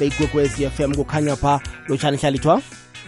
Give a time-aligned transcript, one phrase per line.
[0.00, 2.62] beyikwekwezi fm kukhanya pha lotshani hlalithwa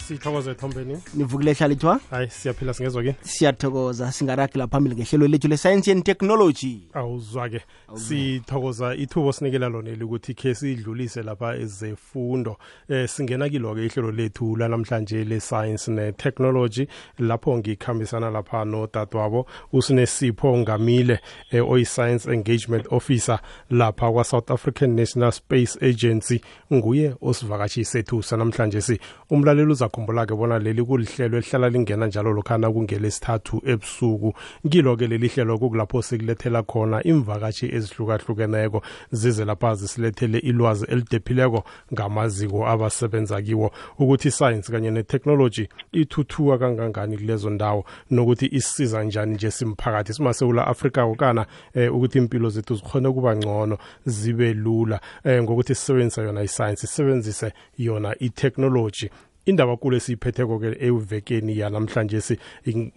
[0.09, 5.93] sithokoze thombeni nivukile ehlala ithiwa hayi siyaphila singezwa ke siyathokoza singaragela phambili ngehlelo lethu le-science
[5.93, 7.61] and technology awuzwa ke
[7.95, 12.57] sithokoza ithubo sinikela lona ukuthi khe sidlulise lapha ezefundo
[12.89, 21.71] eh singena kilo-ke ihlelo lethu lanamhlanje le-science ne-technology lapho ngikhambisana lapha nodadewabo usinesipho ngamile eh,
[21.71, 23.41] oyi-science engagement officer
[23.71, 26.41] lapha kwa-south african national space agency
[26.73, 28.99] nguye osivakatshi sethu sanamhlanje si
[29.31, 34.33] umlaleli uzakho sikhumbula-ke bona leli kulihlelo elihlala lingena njalo lokhana kungelesithathu ebusuku
[34.71, 43.43] kilo-ke leli hlelo kukulapho sikulethela khona imvakatshi ezihlukahlukeneko zize lapha zisilethele ilwazi elidephileko ngamaziko abasebenza
[43.43, 50.67] kiwo ukuthi isayensi kanye netechnology ithuthuka kangangani kulezo ndawo nokuthi isiza njani nje simphakathi simasewula
[50.67, 56.43] afrika kokana eh, ukuthi impilo zethu zikhone ukuba ngcono zibe lula eh, ngokuthi sisebenzisa yona
[56.43, 59.11] isayensi sisebenzise yona itechnology
[59.49, 62.35] indaba kulo esiphetheko ke evekeni yalamhlanje si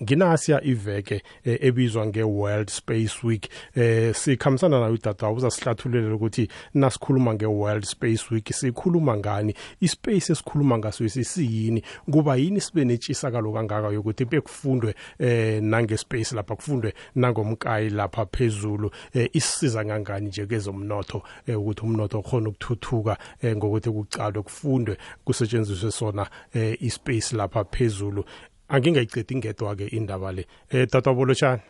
[0.01, 7.85] nginasiya iveke eh, ebizwa ngeWorld Space Week eh sikhamisana nayo udada uzasihlathulela ukuthi nasikhuluma ngeWorld
[7.87, 14.95] Space Week sikhuluma ngani ispace esikhuluma ngaso sisiyini kuba yini sibe netshisakalo kangaka yokuthi bekufundwe
[15.19, 22.19] eh nangespace lapha kufundwe nangomkayi lapha phezulu eh, isisiza ngangani nje kezomnotho eh, ukuthi umnotho
[22.19, 23.17] ukhona ukuthuthuka
[23.55, 28.25] ngokuthi kucalwe kufundwe kusetshenziswe sona eh, ispace lapha phezulu
[28.67, 31.61] angingayicedi ngedwa ke indaba le eh tata bolotshana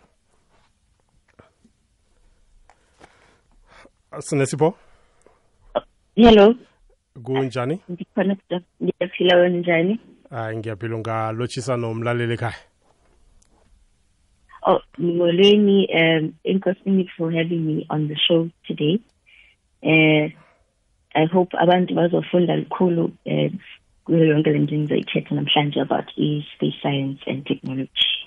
[4.20, 4.74] sinesipho
[6.16, 6.56] hello
[7.24, 8.38] kunjani ndikhona
[8.80, 12.70] ndiyaphila wena njani hayi ngiyaphila ungalotshisa nomlaleli ekhaya
[14.64, 19.02] Oh, Molweni, um, thank for having me on the show today.
[19.82, 20.30] Uh,
[21.20, 23.60] I hope abantu bazofunda likhulu um
[24.06, 28.18] kuyo yonke le nto engizoyithetha namhlanje about i-space science and technology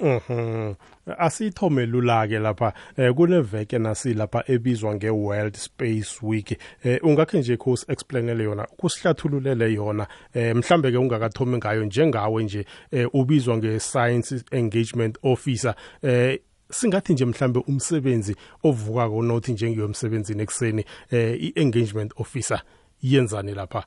[0.00, 0.74] Mhm.
[1.18, 2.68] Asithome lula ke lapha.
[2.96, 6.52] Eh kuneveke nasi lapha ebizwa ngeWorld Space Week.
[6.84, 10.06] Eh ungakhe nje course explainele yona, ukusihlathululele yona.
[10.34, 15.74] Eh mhlambe ke ungakathomi ngayo njengawe nje eh ubizwa ngeScience Engagement Officer.
[16.02, 16.38] Eh
[16.70, 22.62] singathi nje mhlambe umsebenzi ovuka konothi njengeyomsebenzini ekseni eh iengagement officer
[23.02, 23.84] yenzani lapha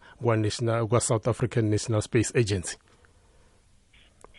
[0.90, 2.78] kwa south african national space agency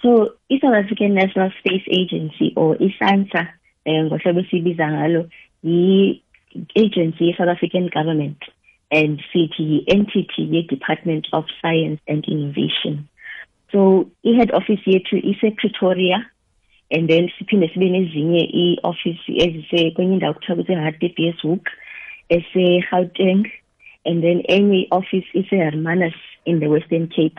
[0.03, 3.49] so i-south african national space agency or isansa
[3.87, 5.29] um ngohlobo esiyibiza ngalo
[5.63, 8.39] yi-agency ye-south african government
[8.91, 13.05] and sithi yi-entity ye-department of science and innovation
[13.73, 16.25] so i-head office yethu Pretoria,
[16.91, 21.69] and then siphinde sibe nezinye ii-office ezisekwenye indawo kuthiwa as hartbees hook
[22.29, 23.47] esegauteng
[24.05, 26.15] and then any office is in Hermanus
[26.45, 27.39] in the Western Cape.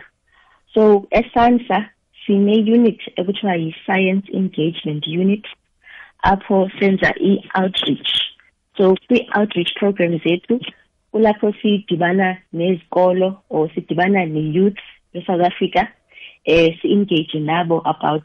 [0.72, 1.90] So at SANSA,
[2.26, 5.44] sine unit ekuthiwa is science engagement unit
[6.24, 8.12] apho senza i-outreach
[8.78, 10.58] so kwi-outreach program zethu
[11.12, 14.78] kulapho sidibana nezikolo or sidibana ne-youth
[15.12, 15.86] in south africa
[16.46, 18.24] is eh, si-engage nabo about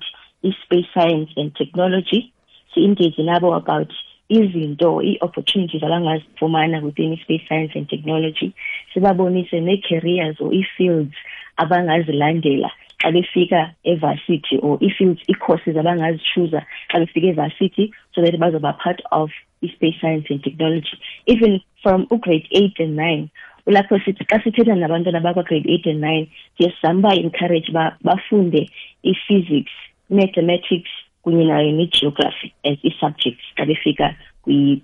[0.63, 2.33] space science and technology
[2.73, 3.91] si-engage nabo about
[4.29, 8.53] izinto ii-opportunities abangazifumana within i-space science and technology
[8.94, 11.16] sibabonise nee-careers or ii-fields
[11.57, 12.69] abangazilandela
[13.03, 13.63] xa befika
[13.94, 19.29] evasithi or ii-fields ii-courses abangazitshuza xa befika evasithi so that bazoba part of
[19.62, 23.29] i-space science and technology even from ugrade eight and nine
[23.67, 28.69] ulapho sithi xa sithetha nabantwana bakwagrade eight and nine siye sizama uba encourage uba bafunde
[29.03, 29.72] i-physics
[30.09, 30.90] mathematics
[31.24, 34.07] kunye nayo ne-geography as i subjects xa befika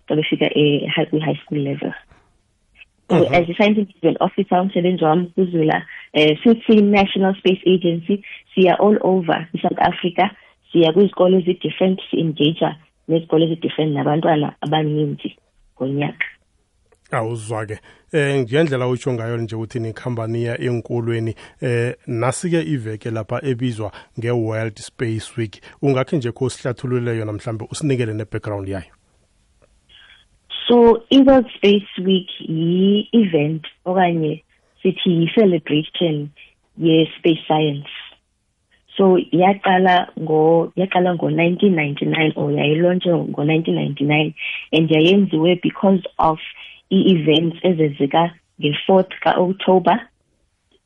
[0.07, 0.49] xa befika
[1.07, 1.93] kwi-high school level
[3.09, 3.25] so uh mhm.
[3.27, 3.35] -huh.
[3.39, 5.77] as i-science engagement officer umsebenzi wam kuzula
[6.17, 8.15] um since national space agency
[8.53, 10.25] siya all over i-south africa
[10.71, 12.69] siya kwizikolo ezi-different si-engaja
[13.09, 15.29] nezikolo ezi-different nabantwana abaninzi
[15.75, 16.25] ngonyaka
[17.11, 17.77] awuzwa ke
[18.13, 24.79] eh ngendlela utsho ngayo nje ukuthi nikhampani ya enkolweni eh nasike iveke lapha ebizwa nge-world
[24.79, 28.93] space week ungakhe nje kho sihlathulule yona mhlambe usinikele ne-background yayo
[30.67, 34.43] so i-world space week yi-event okanye
[34.83, 36.29] sithi yi-celebration
[36.77, 37.89] ye-space science
[38.97, 44.33] so yaqala ngo yaqala ngo-1999 or yayilontshe ngo-1999
[44.73, 46.37] and yayenziwe because of
[46.91, 49.97] ii-events ezezika nge-fourth ka-october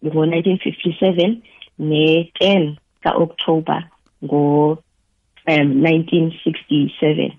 [0.05, 1.41] ngo-nineteen fifty-seven
[1.79, 3.83] ne-ten ka-october
[4.23, 7.31] ngo-um nineteen sixty-seven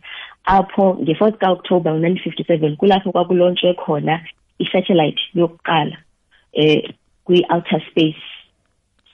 [0.44, 4.16] apho nge-fourth ka-october ngo-nineteen fifty-seven kulapho kwakulontshwe khona
[4.62, 5.96] isatellite yokuqala
[6.62, 6.82] um
[7.24, 8.22] kwi-outer space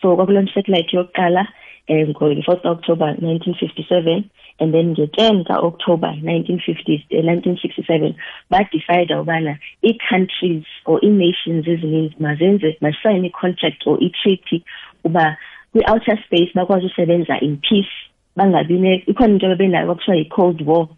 [0.03, 1.43] so kwakulontshwe isatellite yokuqala
[1.91, 4.21] um ngo-fourth ka-october nineteen fifty-seven
[4.59, 8.15] and then nge-10 ka-october 1950 1967
[8.51, 9.55] badicide ubana
[9.85, 14.65] ii-countries or ii-nations ezininzi mazenze masisayine i-contract or i-treaty
[15.05, 15.37] uba
[15.73, 17.95] kwi-outer space bakwazi usebenza in peace
[18.37, 20.89] bangabi ikhona into babenayo kwakuthiwa yi-cold war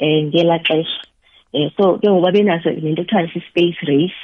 [0.00, 1.02] um eh, ngelaa xesha
[1.52, 4.16] um so ke ngoku babenaso nento kuthiwa si-space race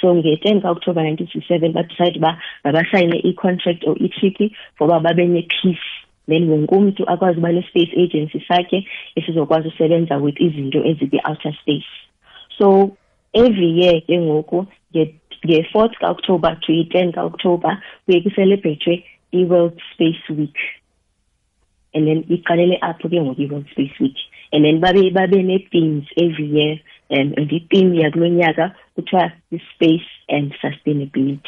[0.00, 2.32] so nge-10 ka-october 1967 badicide uba
[2.64, 5.88] mabasayine i-contract or i-treaty for uba babe ne-peace
[6.28, 8.78] then wonke umntu akwazi uba ne-space agency sakhe
[9.18, 11.90] esizokwazi usebenza with izinto ezikwi-outer space
[12.58, 12.66] so
[13.42, 14.60] every year ke ngoku
[15.44, 17.74] nge-fourth October to i-ten October,
[18.06, 18.92] kuye celebrate
[19.38, 20.56] i-world space week
[21.94, 24.16] and then iqalele apho ke ngoku i-world space week
[24.52, 26.78] and then babe babe ne-themes every year
[27.10, 28.64] um and are yakulo nyaka
[28.96, 31.40] kuthiwa i-space and sustainability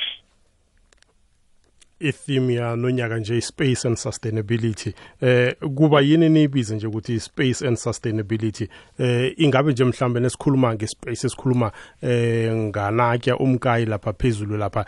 [2.05, 8.69] i-theme yanonyaka nje i-space and sustainability eh kuba yini niyibize nje ukuthi i-space and sustainability
[8.99, 11.73] eh ingabe nje mhlambe nesikhuluma nge-space esikhuluma
[12.03, 14.85] eh nganakya umkayi lapha phezulu lapha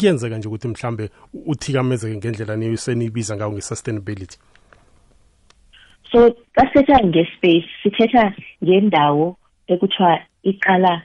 [0.00, 1.10] kuyenzeka nje ukuthi mhlambe
[1.46, 4.38] uthikamezeke ngendlela niseniyibiza ngayo nge-sustainability
[6.12, 8.32] so basithetha nge-space sithetha
[8.64, 9.36] ngendawo
[9.66, 11.02] ekuthiwa iqala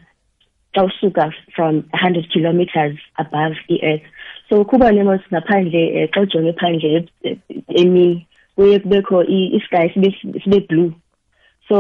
[0.75, 4.05] xa usuka from 100 kilometers above i-earth
[4.51, 7.07] so kuba lemos naphandle xa eh, ujonge phandle
[7.67, 8.23] emini eh,
[8.55, 10.11] kuye kubekho isky
[10.43, 10.91] sibe blue
[11.69, 11.77] so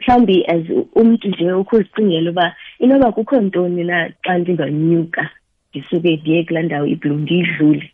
[0.00, 0.64] mhlawumbi as
[1.00, 5.30] umntu nje ukuzicingela uba inoba kukho ntoni na xa ndinganyuka
[5.70, 7.90] ndisuke ndiye kulaa ndawo iblue ndiyidlule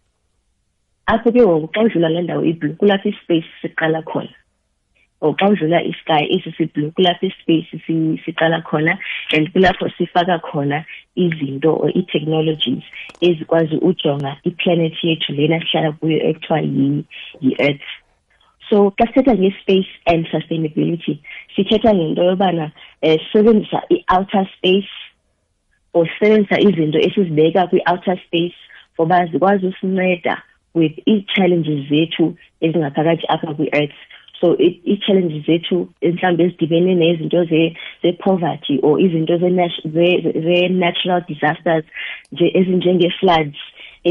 [1.06, 4.32] apho ke ngoku xa udlula laa ndawo iblue kulapha ispace siqala khona
[5.20, 7.78] or xa udlula isky esi siblue kulapha ispace
[8.24, 8.96] siqala khona
[9.36, 10.84] and kulapho sifaka khona
[11.20, 12.82] izinto or i-technologies
[13.20, 16.58] ezikwazi ujonga iplanethi yethu lena sihlala kuyo ekuthiwa
[17.44, 17.86] yi-earth
[18.68, 21.14] so xa sithetha nge-space and sustainability
[21.56, 22.66] sithetha ngento yobana
[23.06, 24.92] um sisebenzisa i-outer space
[25.96, 28.58] or sisebenzisa izinto esizibeka kwi-outer space
[28.94, 30.34] ngoba zikwazi usinceda
[30.78, 32.26] with ii-challenges zethu
[32.64, 33.98] ezingaphakathi apha kwi-earth
[34.40, 37.44] so i-challenges zethu mhlawumbe ezidibene nezinto
[38.02, 41.84] ze-poverty or izinto ze-natural disasters
[42.32, 43.58] nje ezinjenge-floods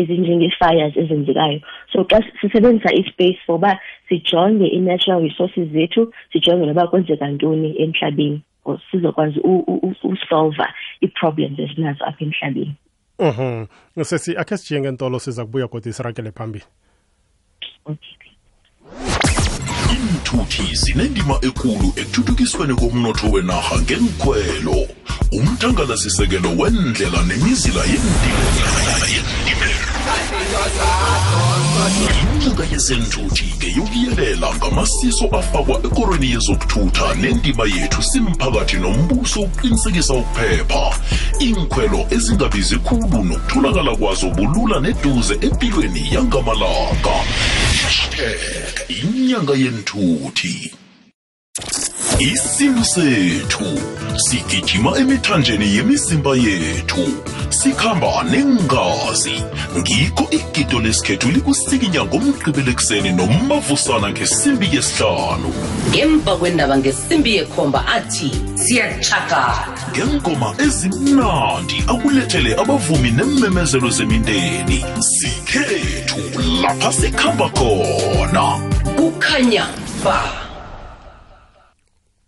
[0.02, 1.60] ezinjenge-fires ezenzekayo
[1.92, 3.74] so xa sisebenzisa space, for uba
[4.10, 9.40] sijonge i-natural resources zethu sijonge noba kwenzeka ntoni emhlabeni or sizokwazi
[10.04, 10.68] usolva
[11.04, 12.76] ii-problems ezinazo apha emhlabeni
[13.20, 13.66] mhm
[14.04, 16.66] sesi akhe sijiyenge ntolo siza kubuya kodwa isirakele phambili
[17.86, 18.29] okay
[20.02, 24.76] iinthuthi zinendima ekulu ekuthuthukisweni komnotho wenarha ngenkhwelo
[25.40, 29.89] umthangalasisekelo wendlela nemizila yendimela
[32.42, 40.84] inxaka yezentshutshi ke yokuyelela ngamasiso afakwa ekorweni yezokuthutha nendima yethu simphakathi nombuso ukuqinisekisa ukuphepha
[41.48, 47.16] inkhwelo ezingabizi khulu nokutholakala kwazo bulula neduze empilweni yangamalaga
[47.82, 50.54] hashtag inyanga yenthuthi
[52.20, 53.64] isimo sethu
[54.18, 57.08] sigijima emithanjeni yemizimba yethu
[57.50, 59.44] sikhamba nengazi
[59.78, 65.50] ngikho igido lesikhethu likusikinya ngomgqibelo ekuseni nomavusana ngesimbi yesihlanu
[65.90, 68.30] ngemva kwendaba ngesimbi yekhomba athi
[68.64, 74.78] siyachakala ngengoma ezimnandi akulethele abavumi nememezelo zemindeni
[75.18, 76.20] sikhethu
[76.62, 78.46] lapha sikhamba khona
[78.98, 79.64] kukhanya
[80.04, 80.49] ba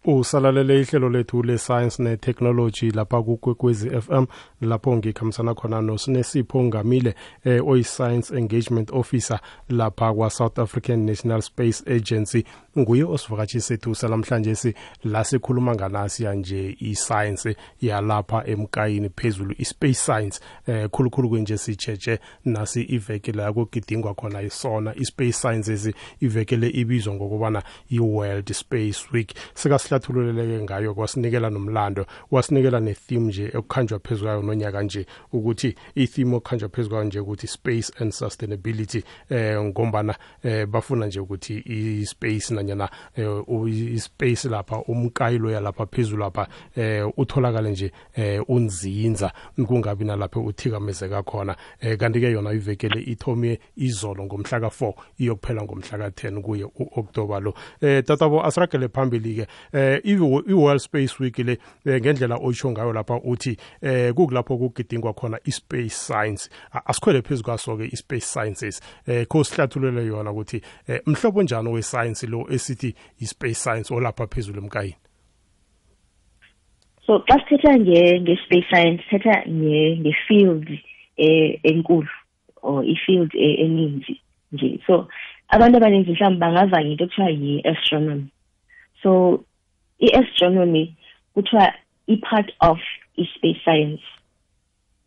[0.06, 4.24] usalalele ihlelo lethu le-science ne-technology lapha kukwekwezi fm
[4.62, 7.16] lapho ngikhambisana khona nosinesipho ngamile
[7.46, 9.40] eh, oyi-science engagement officer
[9.70, 12.44] lapha kwa-south african national space agency
[12.80, 20.40] nguye osivakatshi sethu salamhlanje si la sikhuluma nganasiya nje i-science yalapha emkayini phezulu i-space science
[20.68, 25.90] eh, khulukhulu kwenje sitshetshe nasi iveke la kugidingwa khona isona i-space sciences
[26.22, 34.00] ivekele ibizwa ngokubana i-world space week sika esihlathululeleke ngayo wasinikela nomlando wasinikela ne-theme nje ekukhanjwa
[34.00, 39.58] phezu kwayo nonyaka nje ukuthi i-theme okukhanjwa phezu kwayo nje ukuthi space and sustainability eh
[39.62, 47.12] ngombana eh bafuna nje ukuthi i-space nanyana eh, i-space lapha umkayilo yalapha phezulu lapha eh
[47.18, 49.32] utholakale nje eh unzinza
[49.68, 56.42] kungabi nalapho uthikamezeka khona eh kanti-ke yona ivekele ithome izolo ngomhla ka-4 iyokuphela ngomhla ka-10
[56.42, 62.38] kuye u-oktoba lo eh tatabo asiragele phambili-ke eh, eh i-World Space Week le eh, ngendlela
[62.40, 66.50] oyisho ngayo lapha uthi eh kukulapho kugidingwa khona i-space science
[66.86, 72.28] asikhwele phezulu kwaso ke i-space sciences eh kho sihlathulule yona ukuthi eh, mhlobo njani we-science
[72.28, 74.96] lo esithi i-space science olapha phezulu emkayini
[77.06, 80.70] so xa sithetha nge-space science sithetha nge-field
[81.18, 82.08] eh, enkulu
[82.62, 84.22] or i-field eninzi
[84.52, 85.08] nje so
[85.48, 88.28] abantu abaninzi mhlawumbi bangava ngento ekuthiwa yi-astronomy
[89.04, 89.40] so
[90.02, 90.96] i-astronomy
[91.36, 91.68] kuthiwa
[92.08, 92.78] i-part of
[93.20, 94.02] i-space science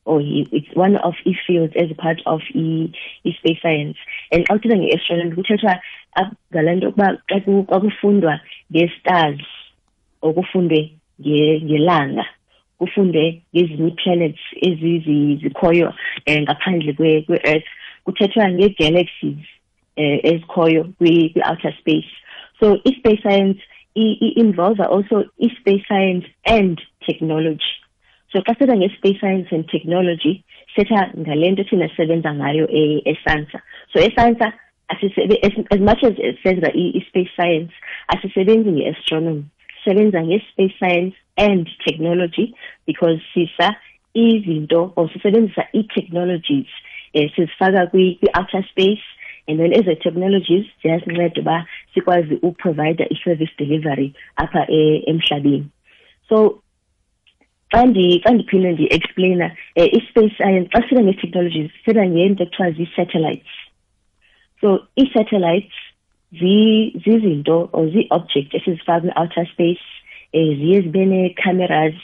[0.05, 3.97] or it's one of i-fields as part of i-space science
[4.35, 5.75] and xa kuthetha nge-astronomy kuthethwa
[6.51, 7.09] ngala nto yokuba
[7.69, 8.35] kwakufundwa
[8.73, 9.43] nge-stars
[10.23, 10.81] or kufundwe
[11.67, 12.27] ngelanga
[12.79, 13.25] kufundwe
[13.57, 15.89] ngezinye ii-planets ezizikhoyo
[16.29, 17.69] um ngaphandle kwe-earth
[18.05, 19.43] kuthethwa ngee-galaxies
[20.01, 22.13] um ezikhoyo kwi-outer space
[22.61, 23.61] so i-space science
[23.95, 25.25] involves also
[25.61, 27.61] space science and technology
[28.35, 30.35] so xa space science and technology
[30.77, 32.67] seta ngale nto thina sisebenza ngayo
[33.13, 33.59] esansa
[33.93, 34.47] so esansa
[34.91, 36.75] as much as it says that
[37.09, 37.71] space science
[38.13, 39.45] as asisebenzi nge-astronomy
[39.85, 41.15] sisebenza nge-space science
[41.47, 42.47] and technology
[42.91, 43.69] because sisa
[44.27, 46.69] izinto or sisebenzisa ii-technologies
[47.15, 49.05] um sizifaka kwi-outer space
[49.47, 54.09] and then a technologies ziyasinceda uba sikwazi uprovida i-service delivery
[54.43, 54.63] apha
[55.13, 55.69] emhlabeni
[56.29, 56.39] so
[57.77, 63.55] xa ndiphinde ndi-explaina um eh, ispace science xa sithetha ngee-technologies sithetha ngento ekuthiwa zii-satellites
[64.61, 65.75] so ii-satellites
[67.03, 69.85] zizinto or zii-object esizifaka kwi-outer space
[70.35, 71.95] eh ziye zibe ne-cameras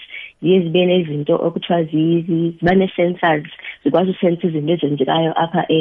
[0.42, 3.50] ziye zibe nezinto okuthiwa ziba ne-sensors
[3.82, 5.62] zikwazi usensa izinto ezenzekayo apha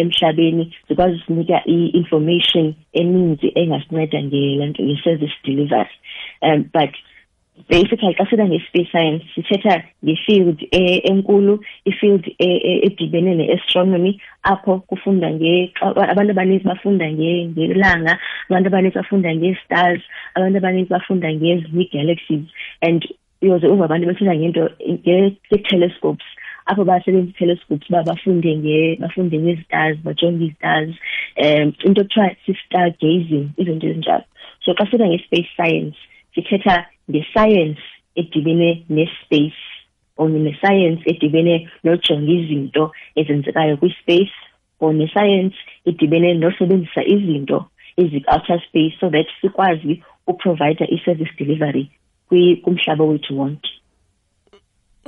[0.00, 2.66] emhlabeni zikwazi usinika i-information
[3.00, 5.94] eninzi engasinceda ngelanto nge-service delivery
[6.46, 6.92] um but
[7.70, 9.74] basically xa sina ngesipecial sithetha
[10.06, 11.54] ngefield e-, enkulu
[11.90, 14.12] ifield e-, e-, edibene neastronomy
[14.52, 15.52] apho kufunda nge
[16.10, 18.18] abantu abaninzi bafunda ngelanga
[18.50, 20.02] abantu abaninzi bafunda nge-stars
[20.36, 22.44] abantu abaninzi bafunda ngezi-galaxies
[22.86, 23.00] and
[23.42, 26.26] uyoze uva abantu bethetha ngento nge-telescopes
[26.70, 28.52] apho basebenzisa telescopes uba bafunde
[29.02, 30.92] bafunde ngezi-stars bajonge ii-stars
[31.44, 34.24] um into ekuthiwa si-star gazing izinto ezinjalo
[34.64, 35.98] so xa sithetha nge-space science
[36.34, 36.76] sithetha
[37.12, 37.80] ngesayensi
[38.16, 39.58] edibene nespace
[40.16, 41.54] onye nesayensi edibene
[41.84, 44.34] nojonga izinto ezenzekayo kwispace
[44.80, 47.64] or nesayensi edibene nosebenzisa izinto
[47.96, 51.90] ezikwi-outer space so that sikwazi uprovida i-service delivery
[52.64, 53.70] kumhlaba wethu wonke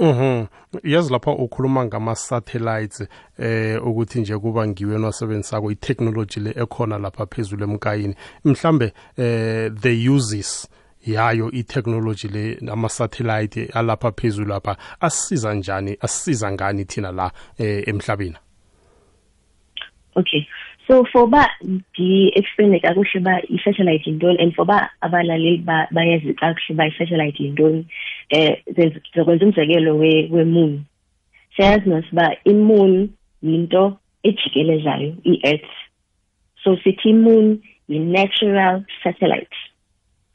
[0.01, 0.47] Mhm.
[0.85, 3.09] Yazi lapha ukhuluma ngama satellites
[3.39, 8.15] eh ukuthi nje kuba ngiwe nosebenzisa ku technology le ekhona lapha phezulu emkayini.
[8.45, 10.69] Mhlambe eh the uses
[11.07, 18.37] yayo i-technology le ama-satellite alapha phezulu apha asisiza njani asisiza ngani thina la eh, emhlabeni
[20.15, 20.47] okay
[20.87, 26.87] so for ba ngi-explaine kakuhle ba i-satellite yintoni and for ba abalaleli bayazi kakuhle ba
[26.87, 27.87] i-satellite yintoni
[28.37, 30.85] um zokwenza umzekelo wemoon
[31.57, 33.09] siyayazi nos uba imoon
[33.43, 35.71] yinto ejikelezayo i-earth
[36.63, 39.57] so sithi imoon yi-natural satellite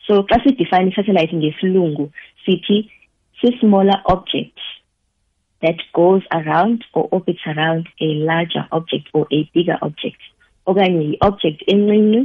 [0.09, 2.09] so xa si-define i-satellite ngesilungu
[2.45, 2.89] sithi
[3.41, 4.57] si-smaller object
[5.61, 10.17] that goes around or orbits around a larger object or a bigger object
[10.65, 12.21] okanye yi-object encinci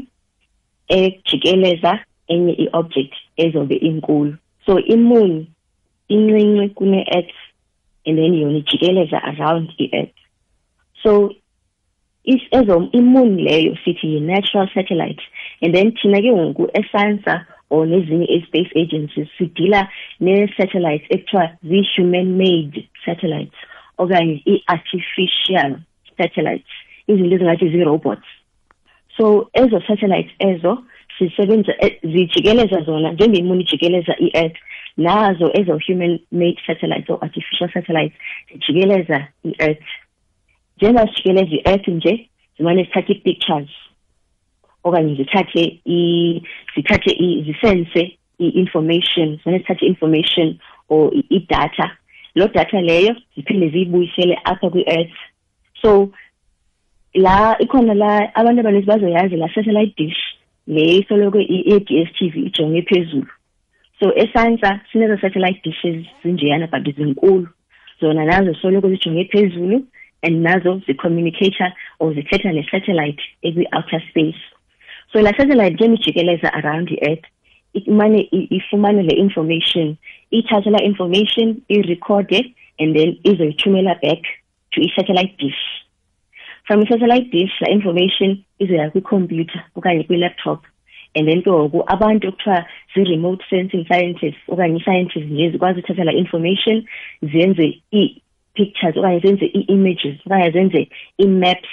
[0.97, 1.93] ejikeleza
[2.33, 3.13] enye i-object
[3.45, 4.33] ezobe inkulu
[4.67, 5.33] so imoon
[6.15, 7.37] incinci kune-earth
[8.07, 10.17] and then yona ijikeleza around i-earth
[11.03, 11.13] so
[12.25, 15.23] is ezo imoon leyo sithi yi-natural satellite
[15.63, 17.37] and then thina ke ngoku esansa
[17.71, 19.89] or nezinye i-space agencies sidila
[20.21, 23.59] ne-satellites ekuthiwa zii-human made satellites
[24.03, 25.73] okanye i-artificial
[26.19, 26.73] satellites
[27.11, 28.29] izinto ezingathi zii-robots
[29.17, 29.25] so
[29.63, 30.73] ezo satellites ezo
[31.19, 34.59] zisebenza eh, zijikeleza zona njengemuni ijikeleza i-earth
[35.07, 38.19] nazo ezo human made satellites or artificial satellites
[38.65, 39.19] zijikeleza
[39.49, 39.83] i-earth
[40.79, 42.15] njengazijikeleza i-earth nje
[42.57, 43.71] zimane zithatha ii-pictures
[44.85, 45.63] okanye zithathe
[45.99, 46.43] i
[46.77, 48.03] zithathe i zisense
[48.45, 50.55] i-information zifane zithathe i-information
[50.89, 51.03] or
[51.37, 51.87] i-data
[52.37, 55.15] loo data leyo ziphinde ziyibuyisele apha kwi-earth
[55.83, 56.11] so
[57.15, 60.23] la ikhona la abantu abaninzi bazoyazi la satellite dish
[60.67, 63.27] le isoloko i-d s t v ijonge phezulu
[64.01, 67.49] so esantsa sinezo satellite dishes zinjeyana but zinkulu
[68.01, 69.83] zona nazo soloko zijonge phezulu
[70.23, 74.39] and nazo zicommunicator or zithetha ne-satellite ekwi-outer space
[75.15, 77.25] so laa satellite kuyanijikeleza around the earth
[77.75, 78.21] imane
[78.57, 79.97] ifumane le information
[80.31, 84.23] iyithathe laa information irekhode and then izoyithumela back
[84.71, 85.61] to i-satellite dish
[86.65, 90.61] from i-satellite dish laa information izoya kwikhompyutha okanye kwi-laptop
[91.15, 92.59] and then ke ngoku abantu ekuthiwa
[92.95, 96.83] zii-remote sensing scientists okanye i-scientists nje zikwazi uthatha laa information
[97.33, 100.83] zenze ii-pictures okanye zenze ii-images okanye zenze
[101.23, 101.69] ii-maps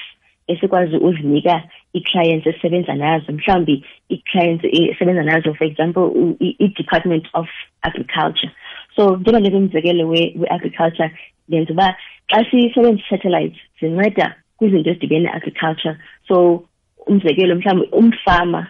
[0.48, 1.64] esikwazi uzinika
[1.96, 7.48] ii-clients esisebenza nazo mhlawumbi i clients esebenza nazo for example i-department of
[7.84, 8.52] agriculture
[8.96, 11.10] so njengaleko umzekelo we-agriculture
[11.48, 11.96] ndenza uba
[12.32, 15.96] xa sisebenzisa satellites zinceda kwizinto ezidibene ne-agriculture
[16.28, 16.64] so
[17.08, 18.68] umzekelo mhlawumbi umfama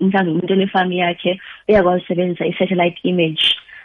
[0.00, 3.42] mhlawumbi umuntu onefama yakhe uyakwazi usebenzisa i-satellite image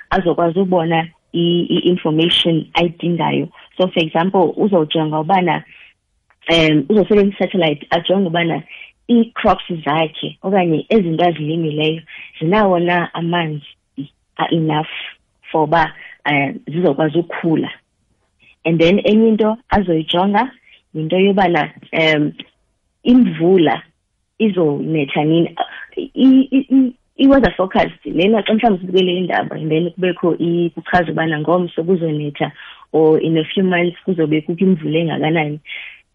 [0.09, 5.63] azokwazi ubona i-information ayidingayo so for example uzawujonga ubana
[6.49, 8.61] um uzosebenzisa i-satellite ajonge ubana
[9.09, 12.01] ii-crops zakhe okanye ezinto azilimileyo
[12.39, 13.61] zinawo na amanzi
[13.97, 14.89] uh, enough
[15.51, 15.93] for uba
[16.29, 17.71] um zizokwazi ukhula
[18.63, 20.51] and then enye into azoyijonga
[20.93, 22.31] yinto yobana um
[23.03, 23.81] imvula
[24.39, 25.55] izonetha nini
[25.97, 30.37] uh, i-weather focust lena xa mhlawumbi sibukele indaba and then kubekho
[30.75, 32.51] kuchaza ubana ngomso kuzonetha
[32.93, 35.59] or in a few months kuzobe kukho imvula engakanani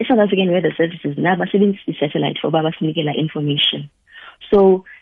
[0.00, 3.84] i-south african weather services nabasebenzisa i-satellite for uba basinikela information
[4.50, 4.60] so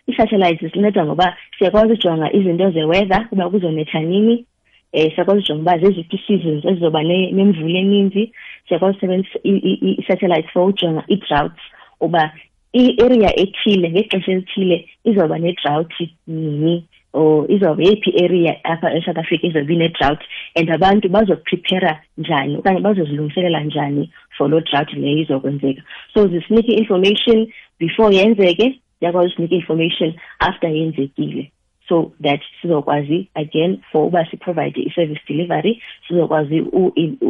[0.09, 1.29] i-satellite sinceda ngoba
[1.59, 4.37] siyakwazi ujonga izinto ze-weather uba kuzonetha nini
[4.95, 7.01] um siyakwazi ujonga uba zeziphi i-seasons ezizoba
[7.39, 8.25] nemvula eninzi
[8.69, 9.39] siyakwazi usebenzisa
[9.91, 11.63] i-satellite for ujonga i-droughts
[12.07, 12.23] uba
[12.83, 14.77] i-area ethile ngexesha elithile
[15.11, 15.93] izoba ne-drought
[16.27, 16.77] nini
[17.13, 20.21] or izoba yephi i-area apha esouth africa izobe ine-drought
[20.57, 24.05] and abantu bazoprepara njani okanye bazozilungiselela njani
[24.41, 25.83] for loo drug leyo izokwenzeka
[26.15, 27.47] so zisinike i-information
[27.79, 31.51] before yenzeke ziyakwazi usinike i-information after yenzekile
[31.89, 36.61] so that sizokwazi again for uba siprovide i-service delivery sizokwazi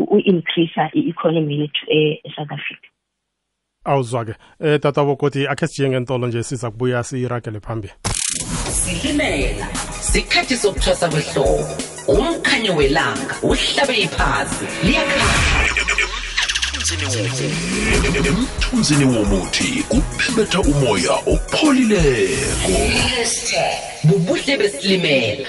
[0.07, 2.87] uincreasa i-economy lethu eh, esouth africa
[3.85, 7.93] awuzwa ke um eh, tata bokoti akhe sijiye ngentolo nje siza kubuya siyiragele phambili
[8.81, 9.67] silimela
[10.11, 11.65] sikhathi sokuthwasa kwehlobo
[12.09, 15.60] umkhanyo welanga uhlabe iphasi liyakhaa
[18.27, 22.73] emthunzini womuthi kubhebetha umoya opholileko
[24.05, 25.47] bubuhle besilimela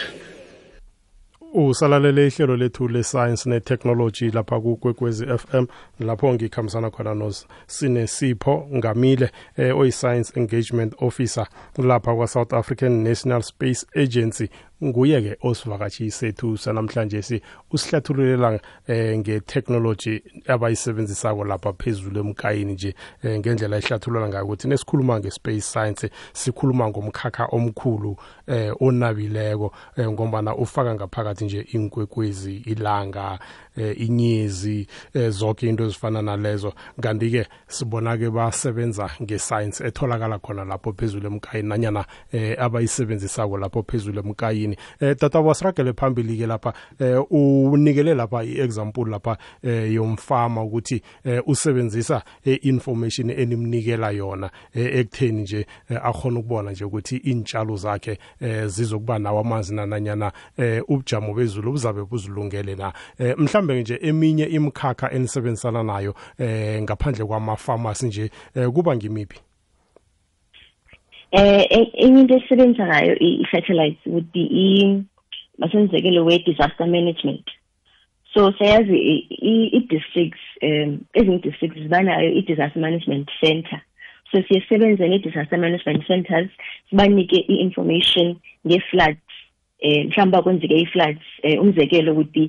[1.54, 5.66] usalalele ihlelo lethu le-science ne-technology lapha kukwekwezi FM
[6.00, 14.50] lapho ngikhambisana khona nosinesipho ngamile eh, oyi-science engagement officer lapha kwa-south african national space agency
[14.84, 17.42] nguye ke osivakashi sethu sanamhlanje si
[17.72, 25.62] usihlathululela eh, ngetechnology abayisebenzisako lapha phezulu emkayini nje eh, ngendlela ehlathulula ngayo ukuthi nesikhuluma nge-space
[25.62, 28.18] science sikhuluma ngomkhakha omkhulu
[28.48, 33.40] eh, onabileko eh, ngombana ufaka ngaphakathi nje inkwekwezi ilanga
[33.78, 40.66] Eh, inyezi eh, zonke into ezifana nalezo kanti ke sibona ke basebenza ngescience etholakala khona
[40.66, 46.74] lapho phezulu emkayini nanyana eh, abayisebenzisako lapho phezulu emkayini tata wasiragele phambili ke lapha
[47.30, 51.02] unikele lapha iexample lapha yomfama ukuthi
[51.48, 52.24] usebenzisa
[52.62, 55.66] information enimnikela yona ekutheni nje
[56.04, 58.18] akhona ukubona nje ukuthi intshalo zakhe
[58.68, 60.32] zizokuba nawo amanzi nananyana
[60.88, 62.94] ubujamo bezulu buzabe buzilungele na
[63.38, 69.40] mhla mhlambe nje eminye imkhakha enisebenzisana nayo eh ngaphandle kwamafamasi nje eh, kuba ngimiphi
[71.32, 74.46] eh, eh enye into esebenza ngayo i-satellite ukuthi
[75.58, 77.44] masenzekele we-disaster management
[78.34, 78.98] so sayazi
[79.80, 83.80] i-districts um eh, ezinye-districts zibanayo i-disaster management center
[84.32, 86.50] so siyesebenze ne-disaster management centers
[86.90, 89.18] sibanike i-information nge-flood
[89.82, 92.46] eh mhlamba kwenzeke i-floods eh umzekelo ukuthi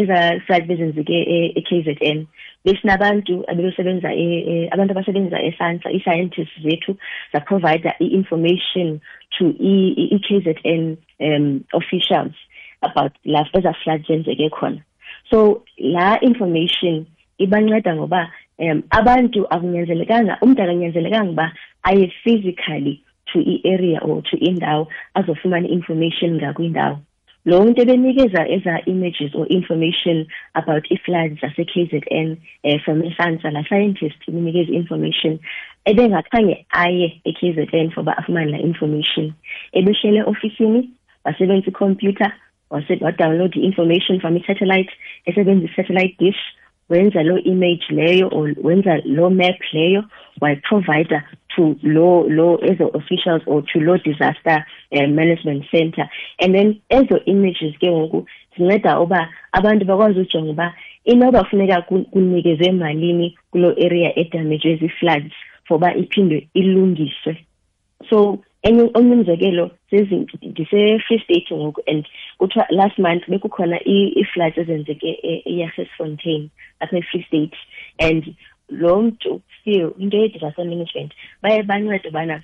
[0.00, 2.26] eza flood bezenzeke eh, e-KZN
[2.64, 6.94] besinabantu abebesebenza eh, eh, abantu abasebenza esansa i-scientists zethu
[7.34, 9.00] zaprovider i-information
[9.38, 10.94] to i-KZN
[11.26, 12.34] um officials
[12.86, 14.78] about la eza flood zenzeke khona
[15.30, 17.02] so la information
[17.38, 18.30] ibanceda ngoba
[18.62, 21.46] um abantu akunyanzelekanga umntu akanyanzelekanga uba
[21.82, 26.98] aye physically to i-area or to indawo azofumana human information ngakwindawo
[27.44, 33.50] loo mntu ebenikeza eza images or information about ii-floods zase-k z n um from esantsa
[33.50, 35.38] laa scientist ibinikeza i-information
[35.84, 39.32] ebengakhange aye e-k z n for uba afumane laa information
[39.72, 40.90] ebehlele eofisini
[41.24, 42.32] wasebenzisa ikhompyutha
[43.00, 44.92] wadownload i-information from i-satellite
[45.26, 46.42] esebenzisa i-satellite dish
[46.90, 50.04] wenza loo image leyo or wenza loo map leyo
[50.40, 51.24] wayiprovida
[51.56, 56.08] to law law ezo officials or to law disaster uh, management center
[56.40, 58.20] and then ezo images ke ngoku
[58.56, 59.20] zinceda uba
[59.52, 65.32] abantu bakwazi ujonga uba inoba funeka kunikezwe malini kuloo area edamajwe zii-floods
[65.68, 67.36] for uba iphinde ilungiswe
[68.10, 69.70] so enye omnye umzekelo
[70.42, 72.06] ndisefree state ngoku and
[72.38, 76.48] kuthiwa last month bekukhona i-floods ezenzeke eyasesfontaine
[76.80, 77.56] apha e-free state
[77.98, 78.34] and
[78.70, 82.42] lo mntu ufiwe into ye-data management baye bancede ubana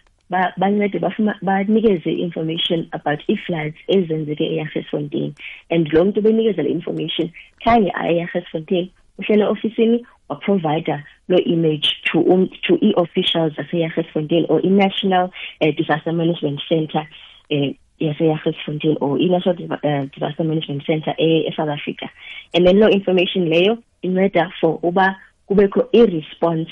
[0.57, 0.99] bancede
[1.47, 5.33] banikeze i-information about ii-floods ezenzeke eyarhesfontein
[5.71, 7.31] and lo mntu benikeza le information
[7.65, 15.31] khange aye eyarhesfontein uhlele ofisini waprovida loo image to, um, to ii-officials zaseyarhesfontein or i-national
[15.61, 17.07] uh, disaster management center
[17.51, 22.09] um uh, eh, yaseyarhesfontein or i-national uh, disaster management center e-south africa
[22.55, 25.17] and then loo information leyo inceda for uba
[25.49, 26.69] kubekho i-response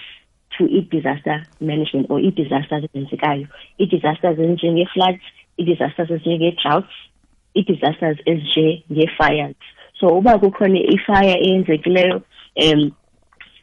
[0.59, 1.39] to i-disaster
[1.71, 3.47] management or i-disasters ezenzekayo
[3.83, 5.25] i-disasters ezinjenge floods
[5.61, 6.97] i-disasters ezinjenge droughts
[7.55, 9.55] i-disasters ezinjengee-fires
[9.99, 12.17] so uba kukhona ifire eyenzekileyo
[12.67, 12.83] um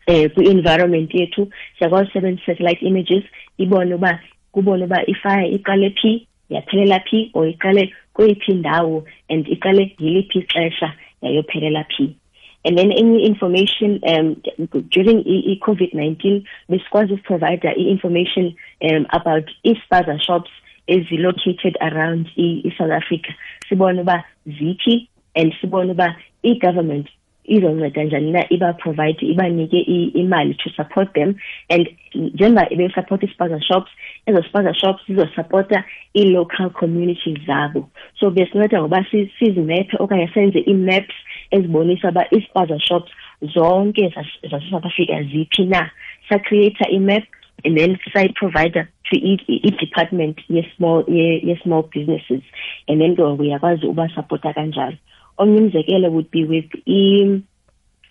[0.09, 3.23] um kwi-environment yethu siyakwazi usebenzisa satellite images
[3.57, 4.19] ibone uba
[4.51, 6.13] kubone uba ifire iqale phi
[6.49, 12.15] yaphelela phi or iqale kweyiphi indawo and iqale yiliphi ixesha yayophelela phi
[12.63, 14.41] And then any information um,
[14.89, 20.49] during i-COVID-19 the besikwazi ukuprovider i-information uh, um, about i-spaza shops
[20.87, 23.33] is located around i-South Africa
[23.69, 27.09] sibone uba ziphi and sibone uba i-government
[27.49, 31.35] Iba provide, Iba nige ibanike imali to support them
[31.71, 33.91] and njengoba ibesupport i-spaza shops
[34.27, 35.01] ezo spaza shops
[35.35, 35.81] support the
[36.15, 41.15] local communities zabo so there's no besinceda ngoba okay, okanye senze ii-maps
[41.51, 43.11] ezibonisa uba ispaza shops
[43.53, 44.13] zonke
[44.49, 45.91] zasesouth africa ziphi na
[46.29, 47.23] sacreata imap
[47.65, 52.41] and then sayiprovider to i-department ye-small businesses
[52.87, 54.97] and then ke ngoku uyakwazi ubasapota kanjalo
[55.37, 57.41] omnye umzekelo would be with i-water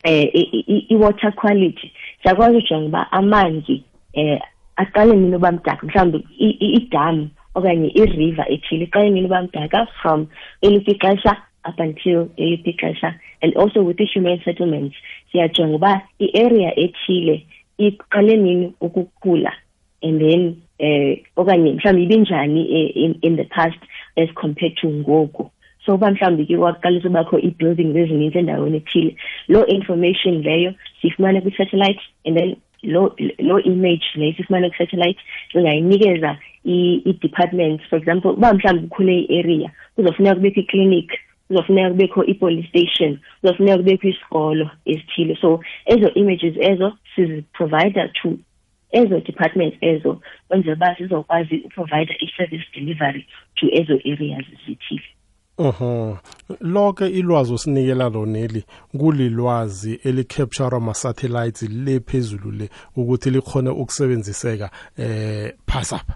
[0.05, 3.85] e, e, e, quality siyakwazi ujonga uba amanzi
[4.17, 4.39] um
[4.77, 6.25] aqale nini uba mdaka mhlawumbi
[6.61, 10.27] idam okanye iriver ethile iqale nini uba mdaka from
[10.63, 13.11] elithi ixesha up until eliphi ixesha
[13.43, 14.95] and also with i-human settlements
[15.33, 17.43] siyajonga uba i-area ethile
[17.79, 19.53] iqale nini ukukhula
[20.03, 20.43] and then
[20.89, 23.79] eh okanye mhlawumbi ibinjani eh, in, in the past
[24.17, 25.45] as compared to ngoku
[25.87, 29.17] so uba mhlawumbi ke waqalisa ubakho ii-buildings ezinintsi endaweni ethile
[29.49, 35.21] loo information leyo siyifumane kwi-satellite and then loo loo image le sifumane kwi-satellite
[35.53, 41.19] singayinikeza i-departments for example uba mhlawumbi kukhule i-area kuzofuneka kubekho iklinikhi
[41.51, 48.37] kuzofuneka kubekho i-police station kuzofuneka kubekho isikolo esithile so ezo images ezo siziprovida to
[48.93, 55.03] ezo departments ezo kwenzela uba sizokwazi uprovida i-service delivery to ezo areas zithile
[55.59, 56.15] Mhm.
[56.61, 58.65] Lonke ilwazi osinikela loneli
[58.99, 66.09] kulilwazi elicapture ma satellites lephezulu le ukuthi likhone ukusebenziseka eh pass up.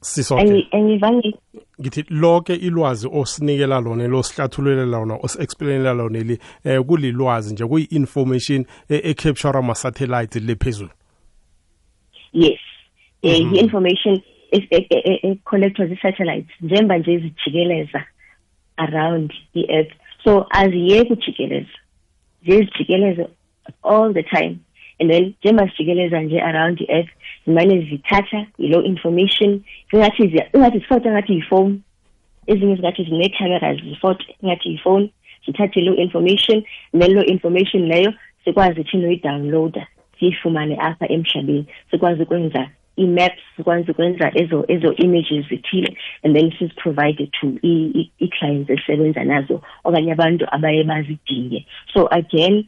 [0.00, 0.66] Sisonke.
[0.72, 1.34] Angivangi
[1.80, 9.00] ngithi lonke ilwazi osinikela lona losihlathulela lona osiexplainela lona li eh kulilwazi nje kuyi-information e,
[9.10, 10.90] ecapture ama-satellite lephezulu
[12.32, 12.60] yes
[13.22, 14.20] um i-information
[14.52, 18.04] e-, e-, ecollectwa zii-satellites njengoba nje zijikeleza
[18.76, 19.92] around i-earth
[20.24, 21.68] so aziyeki ujikeleza
[22.44, 23.26] ziye zijikeleze
[23.82, 24.56] all the time
[25.00, 27.08] and then njengbasijikeleza nje around i-earth
[27.46, 29.60] zimane zithatha yi-low information
[29.90, 31.80] zingathi ingathi zifote engathi yifowni
[32.46, 35.10] ezinye zingathi zine-cameras zifote engathi yifowuni
[35.46, 36.62] zithathe i-low information
[36.94, 39.86] and then low information leyo sikwazi thi noyidownloada
[40.18, 44.32] siyifumane apha emhlabeni sikwazi ukwenza ii-maps sikwazi ukwenza
[44.68, 52.64] ezo-images zithile and then siziprovide to ii-clients ezisebenza nazo okanye abantu abaye bazidinge so again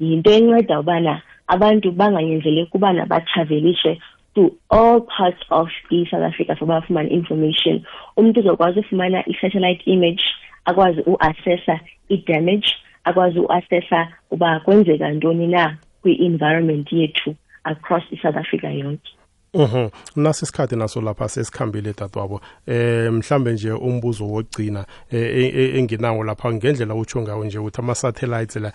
[0.00, 3.98] yinto enceda ubana abantu bangayenzele ubana batravelishe
[4.34, 7.84] to all parts of i-south africa for bafumane information
[8.18, 10.24] umntu uzokwazi ufumana i-satellite image
[10.64, 12.68] akwazi uassessa i-damage
[13.04, 15.64] akwazi uassesa uba kwenzeka ntoni na
[16.02, 17.30] kwi-environment yethu
[17.64, 19.10] across i-south africa yonke
[19.56, 19.88] Mhm.
[20.16, 22.40] Nasi isikhathi naso lapha sesikhambile dadwabo.
[22.66, 27.80] Eh mhlambe nje umbuzo wogcina eh, eh, eh, enginawo lapha ngendlela utsho ngawo nje ukuthi
[27.80, 28.72] ama satellites la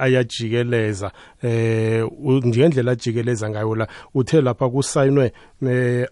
[0.00, 2.04] ayajikeleza eh
[2.46, 5.32] ngendlela ajikeleza ngayo la uthe lapha kusayinwe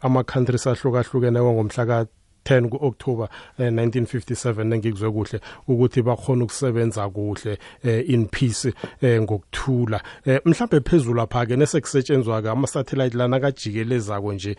[0.00, 1.98] ama countries ahlukahlukene ngomhla ka
[2.46, 3.28] 10 kuOctober
[3.58, 10.00] 1957 eh, nengikuzwe kuhle ukuthi bakhona ukusebenza kuhle eh, in peace eh, ngokuthula
[10.44, 14.56] mhlawumbe phezulu lapha ke nesekusetshenzwa ke ama satellite lana kajikelezako nje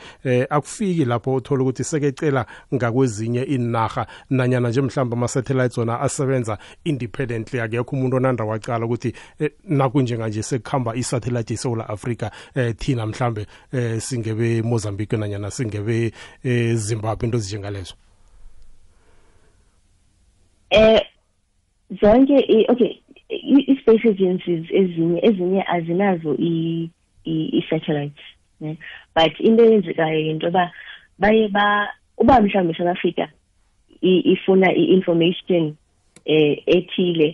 [0.49, 2.45] akufiki lapho uthola ukuthi sekecela
[2.75, 9.13] ngakwezinye inaga nanyana nje mhlawumbe ama satellites ona asebenza independently akekho umuntu onanda wacala ukuthi
[9.63, 12.29] naku njenganje sekuhamba i satellite eSouth Africa
[12.77, 13.45] thina mhlawumbe
[13.99, 16.11] singebe Mozambique nanyana singebe
[16.75, 17.93] Zimbabwe into ezinjengale lezo
[20.73, 21.01] eh
[22.01, 22.37] zonke
[22.73, 22.91] okay
[23.71, 26.31] i-space agencies ezinye ezinye azinazo
[27.31, 28.25] i-satellites
[28.61, 28.71] ne
[29.15, 30.65] but into eyenzekayo into ba
[31.21, 31.65] baye ba
[32.21, 33.25] uba mhlawumbe South Africa
[34.33, 35.63] ifuna i-information
[36.25, 37.29] eh ethile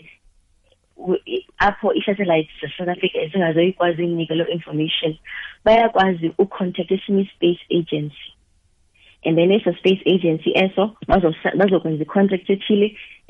[1.67, 5.11] apho i-satellites ze-south africa zingazoyikwazi ikunike loo information
[5.65, 8.27] bayakwazi ucontact esinye i-space agency
[9.25, 10.85] and then esa-space agency eso
[11.59, 12.87] bazokwenza i-contract ethile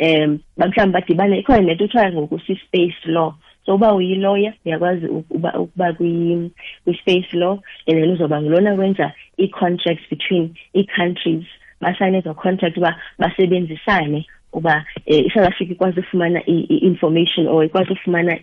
[0.08, 3.30] um mhlawumbi badibane ikhona nento kuthiwa ngoku si-space law
[3.66, 7.54] so uba uyiloya uyakwazi ukuba ukuba kwi-space law
[7.88, 11.46] and then uzoba ngulona wenza ii-contracts between ii-countries
[11.82, 17.94] basayine ezo contract uba basebenzisane uba um eh, isouth africa ikwazi ufumana i-information or ikwazi
[17.94, 18.40] ufumana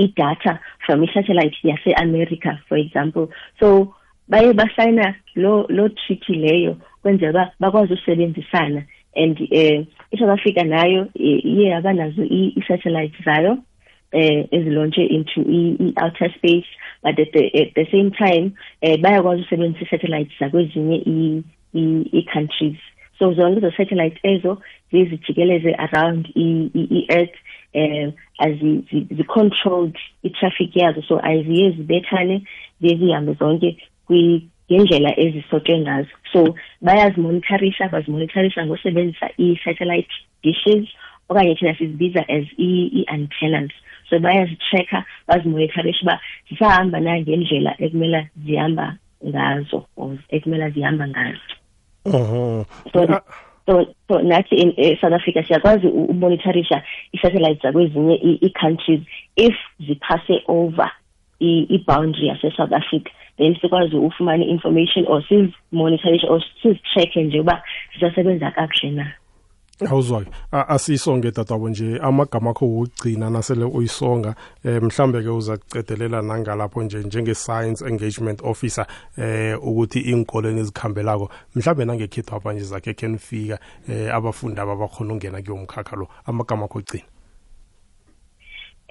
[0.00, 1.56] i-data from i-satellite
[1.98, 3.28] America, for example
[3.60, 3.94] so
[4.32, 8.82] baye basayina lo lo treaty leyo kwenzela uba bakwazi usebenzisana
[9.14, 13.52] and eh iSouth Africa nayo iye yabanazo i-satellites zayo
[14.12, 16.64] eh ezilaunche into i-outer space
[17.02, 20.96] but at the, at the same time eh bayakwazi usebenzisa i-satellites zakwezinye
[22.12, 22.78] i-countries
[23.18, 24.58] so zonke lezo satellite ezo
[24.92, 27.34] zizijikeleze around i-earth
[27.74, 32.42] um eh, azi-controlled i-traffic yazo so aziye zibethane
[32.80, 33.76] ziye zihambe zonke
[34.70, 36.40] ngendlela ezisotshwe ngazo so
[36.80, 40.86] bayazimonitharisha bazimonitharisha ngosebenzisa i-satellite dishes
[41.28, 43.70] okanye thina sizibiza as i-antennas
[44.10, 46.16] so bayazitshekha bazimonitharisha uba
[46.50, 48.86] zisahamba na ngendlela ekumela zihamba
[49.28, 51.52] ngazo or ekumela zihamba ngazo
[52.04, 52.64] uh-huh.
[52.92, 53.00] so
[53.66, 53.76] so
[54.08, 58.14] so nathi esouth eh, africa siyakwazi ubonitharisha i-satellite zakwezinye
[58.46, 59.02] i-countries
[59.36, 59.54] if
[59.86, 60.90] ziphase over
[61.40, 67.62] i-boundary yase-south africa then sikwazi ufumana i-information or sizimonitorishe or sizi-check-e nje uba
[67.94, 69.10] sisasebenza kakuhle na
[69.90, 76.82] awuzwayo asiyisonge tatwabo nje amagama akho wokugcina nasele uyisonga um mhlambe ke uza kucedelela nangalapho
[76.82, 78.86] nje njenge-science engagement officer
[79.18, 85.42] um ukuthi iy'nkolweni ezikhambelako mhlambe nangekhethwapha nje zakhe khenifika um eh, abafundi aba bakhona ukungena
[85.42, 87.04] kuyo mkhakha lo amagama akho ogcina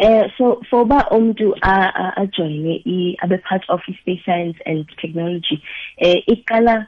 [0.02, 4.88] Uh, so for ba umdu a a join e abe part of space science and
[5.00, 5.62] technology
[6.02, 6.88] uh, eh, ikala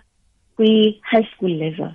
[0.57, 1.93] kwi high school level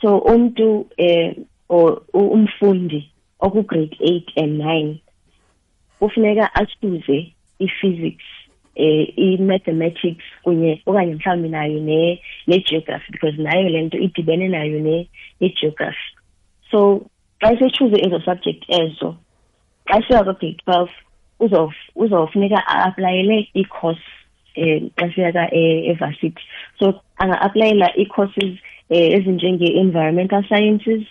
[0.00, 1.34] so umdu eh
[1.74, 3.02] uh, umfundi
[3.42, 4.98] oku grade 8 and 9
[6.00, 8.24] ufuneka achuze i physics
[8.76, 14.46] eh uh, i mathematics kunye okanye mhlawumbi nayo ne ne geography because nayo lento idibene
[14.48, 14.98] nayo ne
[15.40, 16.14] ne geography
[16.70, 17.02] so
[17.42, 19.16] xa sechuze ezo subject ezo uh,
[19.88, 20.90] xa siya ko-grade twelve
[22.00, 24.06] uzofuneka a ii-course
[24.56, 26.46] um eh, xa siyaka evasithi eh,
[26.78, 26.84] so
[27.20, 28.58] anga-aplayela ii-courses um
[28.96, 31.04] eh, ezinjenge-environmental sciences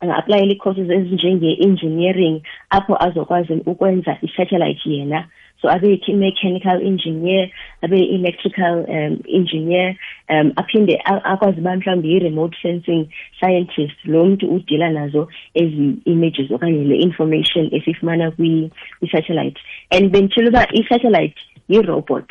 [0.00, 2.36] anga-aplayela ii-courses ezinjenge-engineering
[2.76, 5.20] apho azokwazi ukwenza i-satellite yena
[5.64, 7.50] So abe mechanical engineer,
[7.82, 9.86] abe electrical um, engineer,
[10.28, 13.00] um, aphinde akwazi uba mhlawumbi i-remote sensing
[13.40, 15.22] scientist lo mntu udila nazo
[15.54, 19.56] ezi images okanye le information esifumana kwi-satellite
[19.90, 21.36] and benditshela uba i-satellite
[21.68, 22.26] yi-robot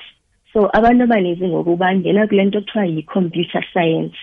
[0.54, 4.18] so abantu abaninzi ngoku bangena kule nto kuthiwa yi-computer science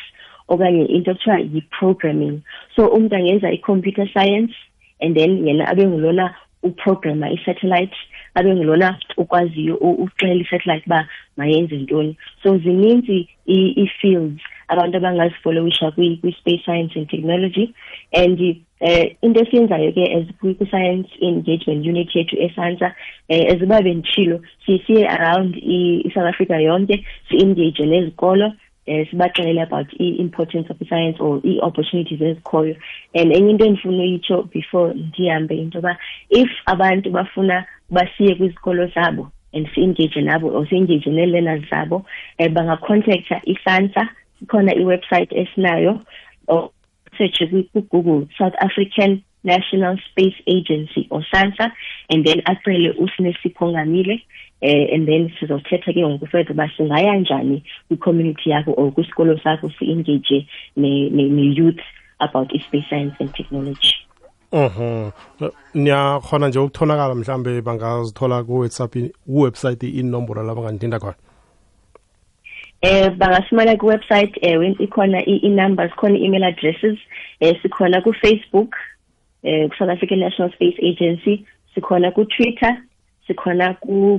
[0.49, 2.37] okanye into kuthiwa yi-programming
[2.77, 4.55] so umntu angenza i-computer science
[5.01, 7.97] and then yena abe ngulona uprograma i-satellite
[8.39, 8.89] abe ngulona
[9.23, 11.01] ukwaziyo uxelela isathelayithi uba
[11.39, 12.13] mayenze ntoni
[12.43, 13.17] so zininzi
[13.55, 14.97] ii-fields abantu
[16.23, 17.67] kwi-space science and technology
[18.21, 18.39] and
[18.81, 22.89] eh into esiyenzayo ke as kwi-science engagement unit yethu esantsa
[23.29, 28.53] eh as uba benditshilo siye around i-south africa yonke si-engage nezikolo
[28.87, 32.75] Eh, sibaxelela about i-importance of i-science or ii-opportunities ezikhoyo
[33.15, 35.95] and enye into endifuna uyitsho before ndihambe into yoba
[36.41, 37.57] if abantu bafuna
[37.95, 42.05] basiye kwizikolo zabo and si-engage nabo or si-engage nee-learners zabo um
[42.39, 44.03] eh, bangacontactha isansa
[44.43, 46.01] ikhona iwebsayithi esinayo
[46.49, 46.71] or
[47.19, 47.39] search
[47.93, 51.71] Google: south african national space agency or sansa
[52.09, 54.23] and then acele usinesipho ngamile
[54.63, 59.71] eh, and then sizothetha ke ngoku further uba singaya njani kwicommunity yakho or kwisikolo sakho
[59.79, 60.47] si-engage
[60.77, 61.81] ne-youth
[62.21, 63.95] about i-space science and technology
[64.53, 65.11] Mhm.
[65.75, 68.93] Niyakhona nje ukutholakala mhlambe bangazithola ku WhatsApp
[69.27, 71.15] ku website inombolo labangandinda khona.
[72.83, 76.99] Eh bangasifumana ku website eh ikhona i-numbers khona email addresses
[77.41, 78.75] eh sikhona ku Facebook
[79.45, 81.47] eh South African National Space Agency
[81.77, 82.75] sikhona ku Twitter
[83.31, 83.77] sikhona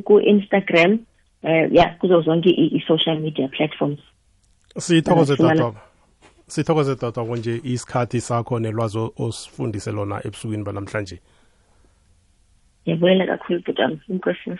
[0.08, 1.06] ku-instagram ku
[1.44, 4.00] eh uh, ya kuzo zonke i-social media platforms
[4.80, 5.76] siyithokoze tataba
[6.48, 11.20] sithokoze tatabo nje isikhathi sakho nelwazi osifundise lona ebusukwini banamhlanje
[12.86, 14.52] ngiyabulela kakhulu bhutam inkosi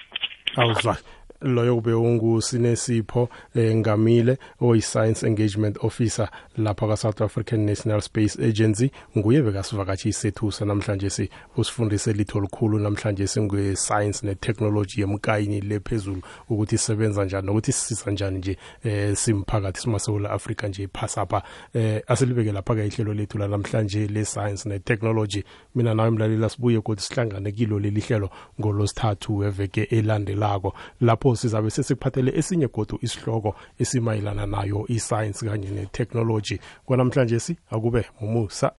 [0.58, 0.98] awuzwa
[1.42, 8.40] loyo kube ungusinesipho eh, ngamile oyi science engagement officer lapha kwa South African National Space
[8.40, 15.62] Agency nguye bekasivakashi isethusa namhlanje si usifundise litho likhulu namhlanje singe science ne technology yemkayini
[15.62, 22.02] lephezulu ukuthi isebenza kanjani nokuthi sisiza kanjani nje eh, simphakathi simasola Africa nje iphasapha eh,
[22.08, 25.44] asilibeke lapha ke ihlelo lethu la namhlanje le science ne technology
[25.76, 32.32] mina nawe mlalela sibuye kodwa sihlangane kilo lelihlelo ngolosithathu eveke elandelako lapho lapho sizabe sesikuphathele
[32.40, 38.70] esinye godu isihloko esimayelana nayo i-science kanye ne-technology kwanamhlanje si akube umusa